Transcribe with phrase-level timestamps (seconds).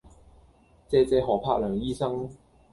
[0.89, 2.27] 謝謝何栢良醫生